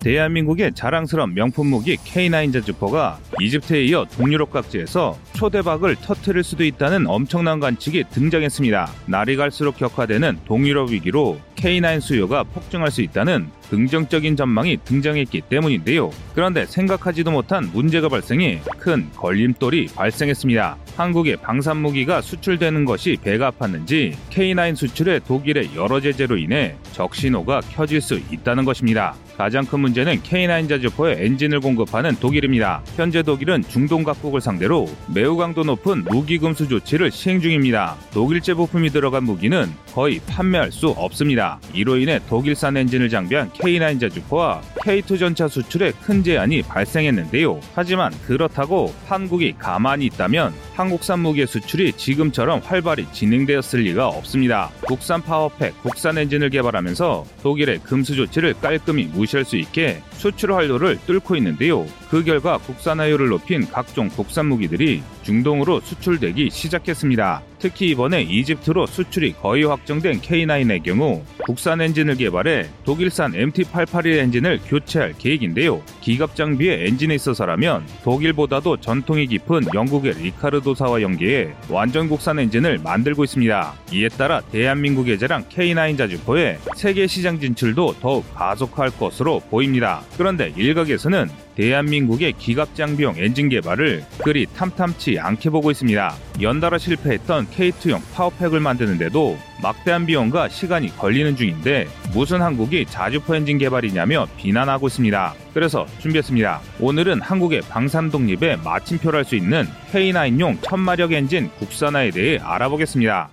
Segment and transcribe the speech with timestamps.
[0.00, 7.60] 대한민국의 자랑스러운 명품 무기 K9 자주포가 이집트에 이어 동유럽 각지에서 초대박을 터트릴 수도 있다는 엄청난
[7.60, 8.90] 관측이 등장했습니다.
[9.06, 16.10] 날이 갈수록 격화되는 동유럽 위기로 K9 수요가 폭증할 수 있다는 긍정적인 전망이 등장했기 때문인데요.
[16.34, 20.76] 그런데 생각하지도 못한 문제가 발생해 큰 걸림돌이 발생했습니다.
[20.96, 28.00] 한국의 방산 무기가 수출되는 것이 배가 아팠는지 K9 수출의 독일의 여러 제재로 인해 적신호가 켜질
[28.00, 29.14] 수 있다는 것입니다.
[29.36, 32.82] 가장 큰 문제는 K9 자주포의 엔진을 공급하는 독일입니다.
[32.96, 37.94] 현재 독일은 중동 각국을 상대로 매우 강도 높은 무기 금수 조치를 시행 중입니다.
[38.12, 41.47] 독일제 부품이 들어간 무기는 거의 판매할 수 없습니다.
[41.72, 47.60] 이로 인해 독일산 엔진을 장비한 K9 자주포와 K2 전차 수출에 큰 제한이 발생했는데요.
[47.74, 54.70] 하지만 그렇다고 한국이 가만히 있다면 한국산 무기 수출이 지금처럼 활발히 진행되었을 리가 없습니다.
[54.86, 61.36] 국산 파워팩, 국산 엔진을 개발하면서 독일의 금수 조치를 깔끔히 무시할 수 있게 수출 활로를 뚫고
[61.36, 61.86] 있는데요.
[62.10, 67.42] 그 결과 국산화율을 높인 각종 국산 무기들이 중동으로 수출되기 시작했습니다.
[67.58, 75.12] 특히 이번에 이집트로 수출이 거의 확정된 K9의 경우 국산 엔진을 개발해 독일산 MT881 엔진을 교체할
[75.18, 75.82] 계획인데요.
[76.00, 83.74] 기갑 장비의 엔진에 있어서라면 독일보다도 전통이 깊은 영국의 리카르도사와 연계해 완전 국산 엔진을 만들고 있습니다.
[83.92, 90.00] 이에 따라 대한민국의 자랑 K9 자주포의 세계 시장 진출도 더욱 가속화할 것으로 보입니다.
[90.16, 96.14] 그런데 일각에서는 대한민국의 기갑 장비용 엔진 개발을 그리 탐탁치 않게 보고 있습니다.
[96.40, 103.58] 연달아 실패했던 K2용 power pack을 만드는데도 막대한 비용과 시간이 걸리는 중인데 무슨 한국이 자주포 엔진
[103.58, 105.34] 개발이냐며 비난하고 있습니다.
[105.52, 106.60] 그래서 준비했습니다.
[106.78, 113.30] 오늘은 한국의 방산 독립에 마침표를 할 수 있는 K9용 천마력 엔진 국산화에 대해 알아보겠습니다.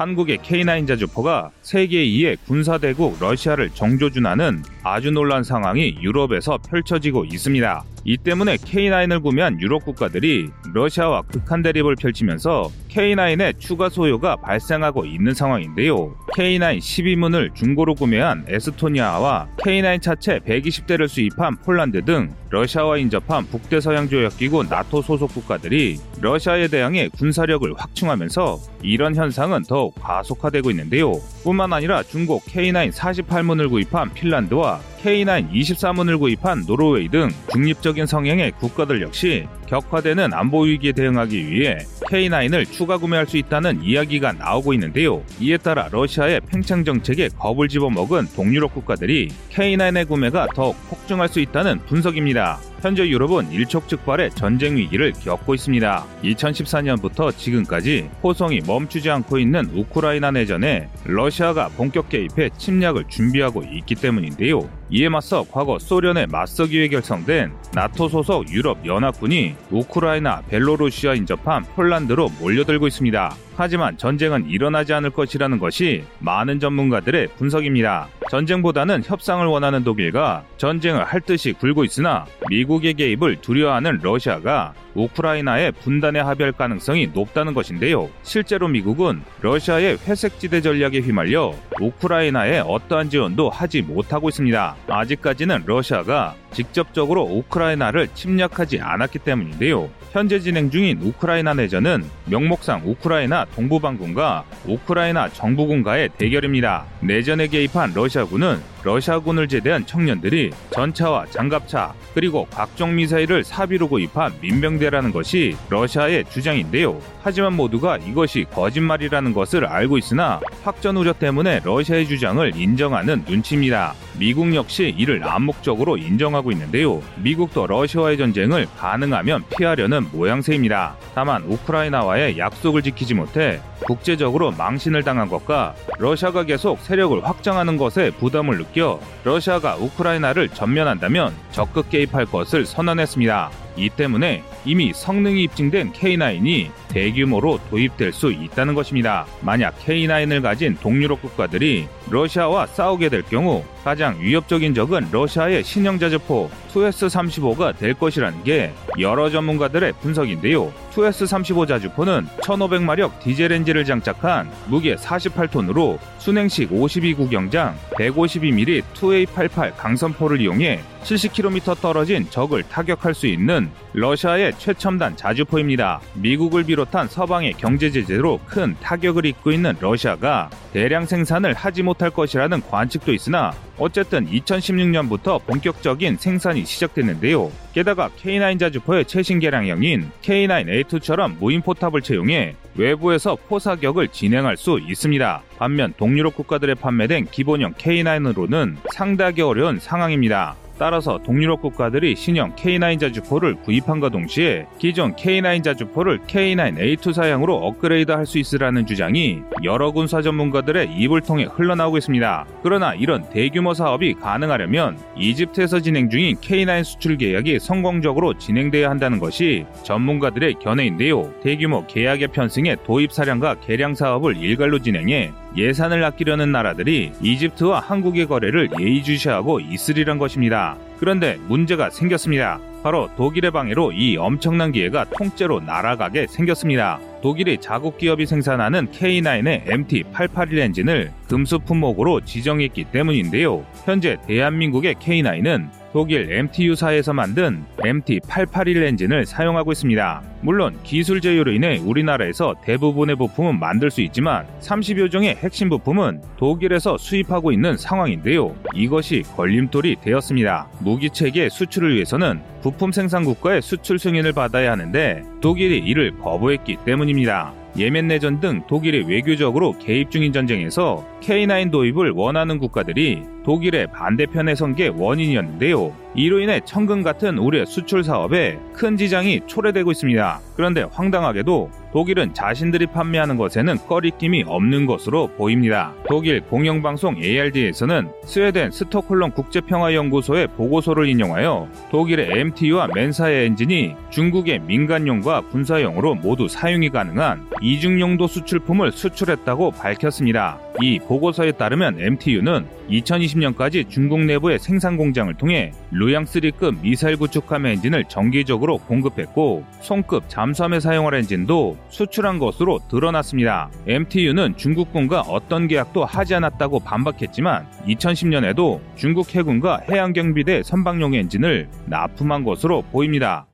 [0.00, 7.84] 한국의 K9 자주포가 세계 2의 군사대국 러시아를 정조준하는 아주 놀란 상황이 유럽에서 펼쳐지고 있습니다.
[8.04, 15.34] 이 때문에 K9을 구매한 유럽 국가들이 러시아와 극한 대립을 펼치면서 K9의 추가 소요가 발생하고 있는
[15.34, 16.14] 상황인데요.
[16.34, 25.02] K9 12문을 중고로 구매한 에스토니아와 K9 차체 120대를 수입한 폴란드 등 러시아와 인접한 북대서양조약기구 나토
[25.02, 31.12] 소속 국가들이 러시아에 대항해 군사력을 확충하면서 이런 현상은 더욱 가속화되고 있는데요.
[31.44, 34.69] 뿐만 아니라 중국 K9 48문을 구입한 핀란드와
[35.02, 42.70] K9 24문을 구입한 노르웨이 등 중립적인 성향의 국가들 역시 격화되는 안보 위기에 대응하기 위해 K9을
[42.70, 45.22] 추가 구매할 수 있다는 이야기가 나오고 있는데요.
[45.40, 51.78] 이에 따라 러시아의 팽창 정책에 겁을 집어먹은 동유럽 국가들이 K9의 구매가 더욱 폭증할 수 있다는
[51.86, 52.58] 분석입니다.
[52.80, 56.06] 현재 유럽은 일촉즉발의 전쟁 위기를 겪고 있습니다.
[56.24, 64.79] 2014년부터 지금까지 호송이 멈추지 않고 있는 우크라이나 내전에 러시아가 본격 개입해 침략을 준비하고 있기 때문인데요.
[64.92, 72.28] 이에 맞서 과거 소련에 맞서기 위해 결성된 나토 소속 유럽 연합군이 우크라이나, 벨로루시아 인접한 폴란드로
[72.40, 73.36] 몰려들고 있습니다.
[73.56, 78.08] 하지만 전쟁은 일어나지 않을 것이라는 것이 많은 전문가들의 분석입니다.
[78.30, 86.20] 전쟁보다는 협상을 원하는 독일과 전쟁을 할 듯이 굴고 있으나 미국의 개입을 두려워하는 러시아가 우크라이나의 분단에
[86.20, 88.08] 합의할 가능성이 높다는 것인데요.
[88.22, 94.76] 실제로 미국은 러시아의 회색지대 전략에 휘말려 우크라이나에 어떠한 지원도 하지 못하고 있습니다.
[94.88, 99.90] 아직까지는 러시아가 직접적으로 우크라이나를 침략하지 않았기 때문인데요.
[100.12, 106.84] 현재 진행 중인 우크라이나 내전은 명목상 우크라이나 동부반군과 우크라이나 정부군과의 대결입니다.
[107.00, 115.54] 내전에 개입한 러시아군은 러시아군을 제대한 청년들이 전차와 장갑차 그리고 각종 미사일을 사비로 구입한 민병대라는 것이
[115.68, 116.98] 러시아의 주장인데요.
[117.22, 123.94] 하지만 모두가 이것이 거짓말이라는 것을 알고 있으나 확전 우려 때문에 러시아의 주장을 인정하는 눈치입니다.
[124.18, 127.02] 미국 역시 이를 암묵적으로 인정하고 있는데요.
[127.16, 130.96] 미국도 러시아와의 전쟁을 가능하면 피하려는 모양새입니다.
[131.14, 138.58] 다만 우크라이나와의 약속을 지키지 못해 국제적으로 망신을 당한 것과 러시아가 계속 세력을 확장하는 것에 부담을
[138.58, 143.50] 느껴 러시아가 우크라이나를 전면한다면 적극 개입할 것을 선언했습니다.
[143.76, 149.26] 이 때문에 이미 성능이 입증된 K9이 대규모로 도입될 수 있다는 것입니다.
[149.40, 156.50] 만약 K9을 가진 동유럽 국가들이 러시아와 싸우게 될 경우 가장 위협적인 적은 러시아의 신형 자주포
[156.72, 160.72] 2S-35가 될 것이라는 게 여러 전문가들의 분석인데요.
[160.92, 171.80] 2S-35 자주포는 1500마력 디젤 엔진을 장착한 무게 48톤으로 순행식 52구경장 152mm 2A88 강선포를 이용해 70km
[171.80, 176.00] 떨어진 적을 타격할 수 있는 러시아의 최첨단 자주포입니다.
[176.14, 182.10] 미국을 비롯 비롯한 서방의 경제 제재로 큰 타격을 입고 있는 러시아가 대량 생산을 하지 못할
[182.10, 187.50] 것이라는 관측도 있으나 어쨌든 2016년부터 본격적인 생산이 시작됐는데요.
[187.72, 195.42] 게다가 K9 자주포의 최신 개량형인 K9A2처럼 무인 포탑을 채용해 외부에서 포사격을 진행할 수 있습니다.
[195.58, 200.56] 반면 동유럽 국가들에 판매된 기본형 K9으로는 상당히 어려운 상황입니다.
[200.80, 208.30] 따라서 동유럽 국가들이 신형 K9 자주포를 구입함과 동시에 기존 K9 자주포를 K9A2 사양으로 업그레이드 할
[208.30, 212.46] 수 있으라는 주장이 여러 군사 전문가들의 입을 통해 흘러나오고 있습니다.
[212.62, 219.66] 그러나 이런 대규모 사업이 가능하려면 이집트에서 진행 중인 K9 수출 계약이 성공적으로 진행돼야 한다는 것이
[219.82, 221.34] 전문가들의 견해인데요.
[221.42, 228.70] 대규모 계약의 편승에 도입 사량과 개량 사업을 일괄로 진행해 예산을 아끼려는 나라들이 이집트와 한국의 거래를
[228.78, 230.76] 예의주시하고 있으리란 것입니다.
[230.98, 232.60] 그런데 문제가 생겼습니다.
[232.82, 236.98] 바로 독일의 방해로 이 엄청난 기회가 통째로 날아가게 생겼습니다.
[237.22, 243.66] 독일이 자국 기업이 생산하는 K9의 MT881 엔진을 금수 품목으로 지정했기 때문인데요.
[243.84, 250.22] 현재 대한민국의 K9은 독일 MTU사에서 만든 MT881 엔진을 사용하고 있습니다.
[250.42, 256.96] 물론 기술 제휴로 인해 우리나라에서 대부분의 부품은 만들 수 있지만 30여 종의 핵심 부품은 독일에서
[256.96, 258.54] 수입하고 있는 상황인데요.
[258.74, 260.68] 이것이 걸림돌이 되었습니다.
[260.80, 267.59] 무기 체계 수출을 위해서는 부품 생산 국가의 수출 승인을 받아야 하는데 독일이 이를 거부했기 때문입니다.
[267.78, 274.74] 예멘 내전 등 독일이 외교적으로 개입 중인 전쟁에서 K9 도입을 원하는 국가들이 독일의 반대편에 선
[274.74, 275.92] 게 원인이었는데요.
[276.14, 280.40] 이로 인해 천금 같은 우리의 수출 사업에 큰 지장이 초래되고 있습니다.
[280.56, 285.92] 그런데 황당하게도 독일은 자신들이 판매하는 것에는 꺼리낌이 없는 것으로 보입니다.
[286.08, 296.14] 독일 공영방송 ARD에서는 스웨덴 스톡홀름 국제평화연구소의 보고서를 인용하여 독일의 MTU와 맨사의 엔진이 중국의 민간용과 군사용으로
[296.14, 300.58] 모두 사용이 가능한 이중용도 수출품을 수출했다고 밝혔습니다.
[300.80, 308.78] 이 보고서에 따르면 MTU는 2020년까지 중국 내부의 생산 공장을 통해 루양3급 미사일 구축함 엔진을 정기적으로
[308.78, 313.70] 공급했고 손급 잠수함에 사용할 엔진도 수출한 것으로 드러났습니다.
[313.86, 322.82] MTU는 중국군과 어떤 계약도 하지 않았다고 반박했지만 2010년에도 중국 해군과 해양경비대 선박용 엔진을 납품한 것으로
[322.90, 323.49] 보입니다.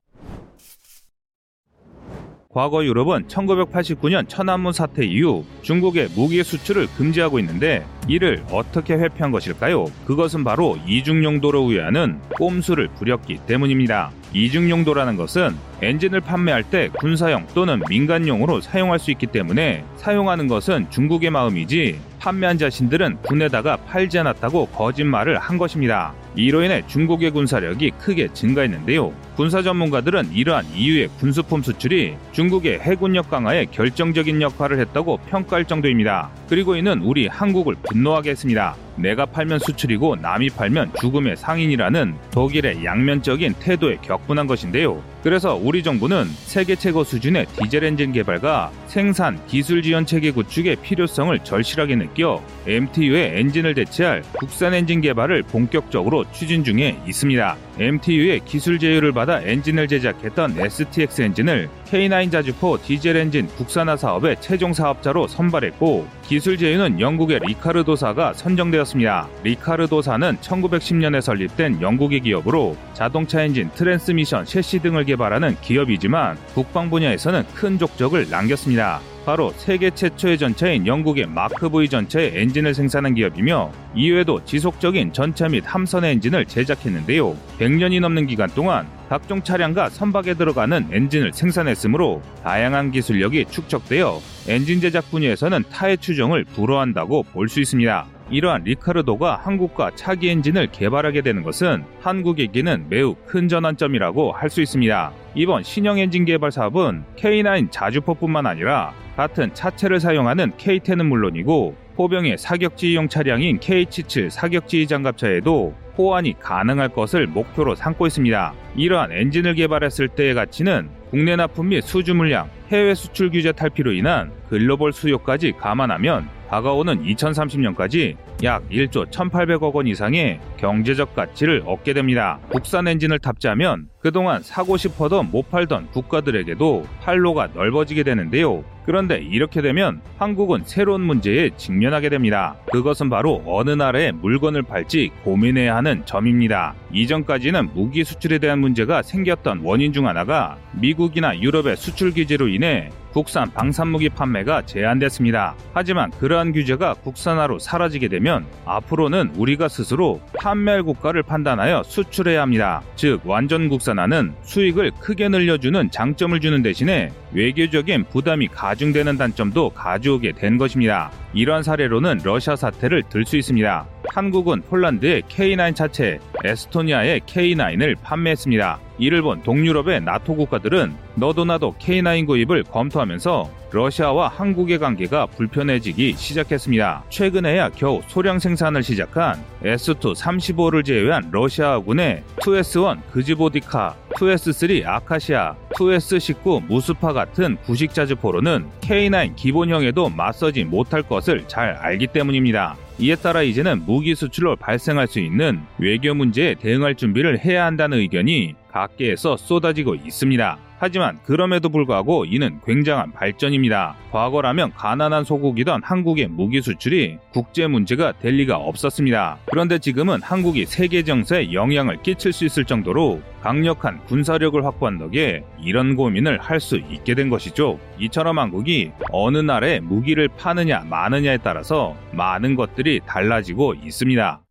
[2.56, 9.85] 과거 유럽은 1989년 천안문 사태 이후 중국의 무기 수출을 금지하고 있는데 이를 어떻게 회피한 것일까요?
[10.06, 14.11] 그것은 바로 이중용도로 우회하는 꼼수를 부렸기 때문입니다.
[14.32, 21.29] 이중용도라는 것은 엔진을 판매할 때 군사용 또는 민간용으로 사용할 수 있기 때문에 사용하는 것은 중국의
[21.29, 26.14] 마음이지 판매한 자신들은 군에다가 팔지 않았다고 거짓말을 한 것입니다.
[26.36, 29.12] 이로 인해 중국의 군사력이 크게 증가했는데요.
[29.36, 36.30] 군사 전문가들은 이러한 이유의 군수품 수출이 중국의 해군력 강화에 결정적인 역할을 했다고 평가할 정도입니다.
[36.48, 38.76] 그리고 이는 우리 한국을 분노하게 했습니다.
[38.96, 45.02] 내가 팔면 수출이고 남이 팔면 죽음의 상인이라는 독일의 양면적인 태도에 격분한 것인데요.
[45.22, 51.38] 그래서 우리 정부는 세계 최고 수준의 디젤 엔진 개발과 생산 기술 지원 체계 구축의 필요성을
[51.40, 57.56] 절실하게 느껴 MTU의 엔진을 대체할 국산 엔진 개발을 본격적으로 추진 중에 있습니다.
[57.78, 64.73] MTU의 기술 제휴를 받아 엔진을 제작했던 STX 엔진을 K9 자주포 디젤 엔진 국산화 사업의 최종
[64.73, 69.28] 사업자로 선발했고 기술 제휴는 영국의 리카르도사가 선정되었습니다.
[69.44, 77.79] 리카르도사는 1910년에 설립된 영국의 기업으로 자동차 엔진, 트랜스미션, 섀시 등을 개발하는 기업이지만 국방 분야에서는 큰
[77.79, 79.00] 족적을 남겼습니다.
[79.26, 85.64] 바로 세계 최초의 전차인 영국의 마크 V 전차의 엔진을 생산한 기업이며 이외에도 지속적인 전차 및
[85.66, 87.36] 함선의 엔진을 제작했는데요.
[87.58, 95.10] 100년이 넘는 기간 동안 각종 차량과 선박에 들어가는 엔진을 생산했으므로 다양한 기술력이 축적되어 엔진 제작
[95.10, 98.16] 분야에서는 타의 추종을 불허한다고 볼 수 있습니다.
[98.30, 105.12] 이러한 리카르도가 한국과 차기 엔진을 개발하게 되는 것은 한국에게는 매우 큰 전환점이라고 할 수 있습니다.
[105.34, 113.08] 이번 신형 엔진 개발 사업은 K9 자주포뿐만 아니라 같은 차체를 사용하는 K10은 물론이고 포병의 사격지휘용
[113.08, 118.54] 차량인 K77 사격지휘 장갑차에도 호환이 가능할 것을 목표로 삼고 있습니다.
[118.76, 124.32] 이러한 엔진을 개발했을 때의 가치는 국내 납품 및 수주 물량, 해외 수출 규제 탈피로 인한
[124.49, 132.39] 글로벌 수요까지 감안하면 다가오는 2030년까지 약 1조 1,800억 원 이상의 경제적 가치를 얻게 됩니다.
[132.49, 138.65] 국산 엔진을 탑재하면 그동안 사고 싶어도 못 팔던 국가들에게도 활로가 넓어지게 되는데요.
[138.85, 142.55] 그런데 이렇게 되면 한국은 새로운 문제에 직면하게 됩니다.
[142.70, 146.77] 그것은 바로 어느 나라에 물건을 팔지 고민해야 하는 점입니다.
[146.93, 153.51] 이전까지는 무기 수출에 대한 문제가 생겼던 원인 중 하나가 미국이나 유럽의 수출 규제로 인해 국산
[153.51, 155.55] 방산무기 판매가 제한됐습니다.
[155.72, 162.82] 하지만 그러한 규제가 국산화로 사라지게 되면 앞으로는 우리가 스스로 판매할 국가를 판단하여 수출해야 합니다.
[162.94, 170.56] 즉 완전 국산화는 수익을 크게 늘려주는 장점을 주는 대신에 외교적인 부담이 가중되는 단점도 가져오게 된
[170.56, 171.12] 것입니다.
[171.34, 173.86] 이러한 사례로는 러시아 사태를 들 수 있습니다.
[174.08, 178.81] 한국은 폴란드의 K9 차체, 에스토니아의 K9을 판매했습니다.
[178.98, 187.05] 이를 본 동유럽의 나토 국가들은 너도 나도 K9 구입을 검토하면서 러시아와 한국의 관계가 불편해지기 시작했습니다.
[187.08, 197.13] 최근에야 겨우 소량 생산을 시작한 S2 35를 제외한 러시아군의 2S1 그지보디카, 2S3 아카시아, 2S19 무스파
[197.13, 202.77] 같은 구식 자주포로는 K9 기본형에도 맞서지 못할 것을 잘 알기 때문입니다.
[202.99, 208.55] 이에 따라 이제는 무기 수출로 발생할 수 있는 외교 문제에 대응할 준비를 해야 한다는 의견이
[208.73, 210.66] 각계에서 쏟아지고 있습니다.
[210.78, 213.96] 하지만 그럼에도 불구하고 이는 굉장한 발전입니다.
[214.10, 219.38] 과거라면 가난한 소국이던 한국의 무기 수출이 국제 문제가 될 리가 없었습니다.
[219.46, 225.94] 그런데 지금은 한국이 세계 정세에 영향을 끼칠 수 있을 정도로 강력한 군사력을 확보한 덕에 이런
[225.94, 227.78] 고민을 할 수 있게 된 것이죠.
[227.98, 234.45] 이처럼 한국이 어느 나라에 무기를 파느냐 마느냐에 따라서 많은 것들이 달라지고 있습니다.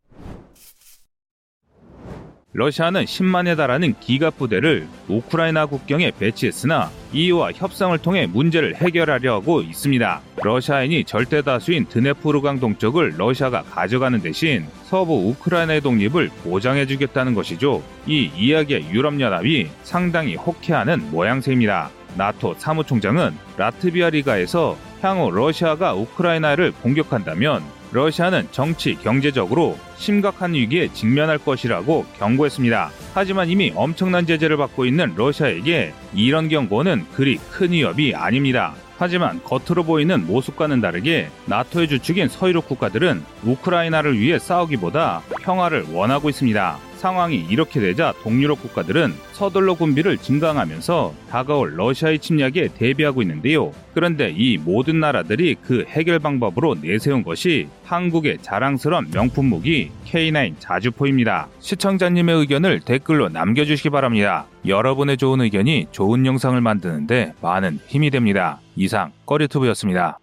[2.56, 10.20] 러시아는 10만에 달하는 기갑 부대를 우크라이나 국경에 배치했으나 이와 협상을 통해 문제를 해결하려 하고 있습니다.
[10.42, 17.82] 러시아인이 절대 다수인 드네프르강 동쪽을 러시아가 가져가는 대신 서부 우크라이나의 독립을 보장해주겠다는 것이죠.
[18.06, 21.90] 이 이야기에 유럽연합이 상당히 호쾌하는 모양새입니다.
[22.16, 27.62] 나토 사무총장은 라트비아 리가에서 향후 러시아가 우크라이나를 공격한다면
[27.96, 32.90] 러시아는 정치, 경제적으로 심각한 위기에 직면할 것이라고 경고했습니다.
[33.14, 38.74] 하지만 이미 엄청난 제재를 받고 있는 러시아에게 이런 경고는 그리 큰 위협이 아닙니다.
[38.98, 46.85] 하지만 겉으로 보이는 모습과는 다르게 나토의 주축인 서유럽 국가들은 우크라이나를 위해 싸우기보다 평화를 원하고 있습니다.
[46.96, 53.72] 상황이 이렇게 되자 동유럽 국가들은 서둘러 군비를 증강하면서 다가올 러시아의 침략에 대비하고 있는데요.
[53.94, 61.48] 그런데 이 모든 나라들이 그 해결 방법으로 내세운 것이 한국의 자랑스러운 명품 무기 K9 자주포입니다.
[61.60, 64.46] 시청자님의 의견을 댓글로 남겨주시기 바랍니다.
[64.66, 68.60] 여러분의 좋은 의견이 좋은 영상을 만드는데 많은 힘이 됩니다.
[68.74, 70.18] 이상 꺼리투브였습니다.